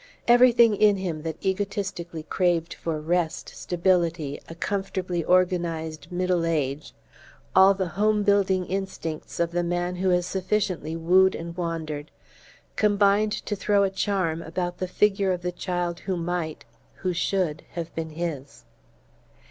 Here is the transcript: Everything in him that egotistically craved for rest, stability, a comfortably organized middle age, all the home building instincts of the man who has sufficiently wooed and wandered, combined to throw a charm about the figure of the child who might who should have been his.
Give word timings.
Everything 0.27 0.75
in 0.75 0.97
him 0.97 1.21
that 1.21 1.37
egotistically 1.45 2.23
craved 2.23 2.73
for 2.73 2.99
rest, 2.99 3.49
stability, 3.49 4.41
a 4.49 4.55
comfortably 4.55 5.23
organized 5.23 6.11
middle 6.11 6.43
age, 6.43 6.93
all 7.55 7.75
the 7.75 7.89
home 7.89 8.23
building 8.23 8.65
instincts 8.65 9.39
of 9.39 9.51
the 9.51 9.61
man 9.61 9.97
who 9.97 10.09
has 10.09 10.25
sufficiently 10.25 10.95
wooed 10.95 11.35
and 11.35 11.55
wandered, 11.55 12.09
combined 12.75 13.31
to 13.31 13.55
throw 13.55 13.83
a 13.83 13.91
charm 13.91 14.41
about 14.41 14.79
the 14.79 14.87
figure 14.87 15.31
of 15.31 15.43
the 15.43 15.51
child 15.51 15.99
who 15.99 16.17
might 16.17 16.65
who 17.05 17.13
should 17.13 17.61
have 17.73 17.93
been 17.93 18.09
his. 18.09 18.63